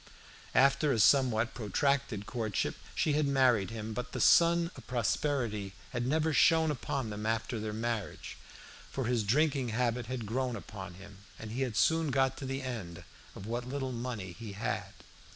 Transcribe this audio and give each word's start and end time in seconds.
After 0.55 0.91
a 0.91 0.97
somewhat 0.99 1.53
protracted 1.53 2.25
courtship 2.25 2.73
she 2.95 3.13
had 3.13 3.27
married 3.27 3.69
him, 3.69 3.93
but 3.93 4.13
the 4.13 4.19
sun 4.19 4.71
of 4.75 4.87
prosperity 4.87 5.73
had 5.91 6.07
never 6.07 6.33
shone 6.33 6.71
upon 6.71 7.11
them 7.11 7.27
after 7.27 7.59
their 7.59 7.71
marriage, 7.71 8.35
for 8.89 9.05
his 9.05 9.21
drinking 9.23 9.69
habit 9.69 10.07
had 10.07 10.25
grown 10.25 10.55
upon 10.55 10.95
him, 10.95 11.19
and 11.37 11.51
he 11.51 11.61
had 11.61 11.77
soon 11.77 12.09
got 12.09 12.35
to 12.37 12.47
the 12.47 12.63
end 12.63 13.03
of 13.35 13.45
what 13.45 13.69
little 13.69 13.91
money 13.91 14.31
he 14.39 14.53
had. 14.53 14.91